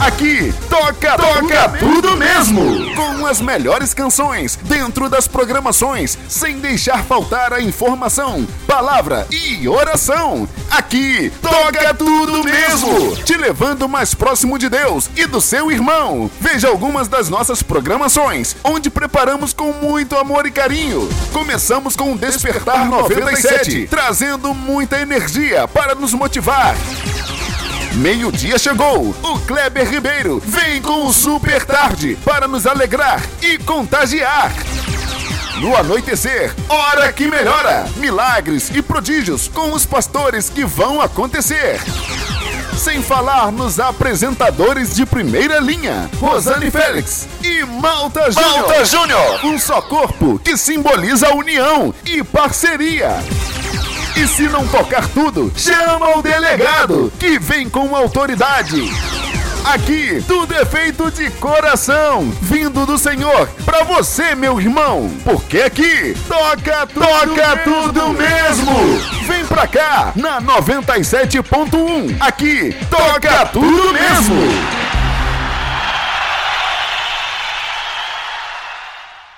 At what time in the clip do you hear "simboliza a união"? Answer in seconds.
50.56-51.92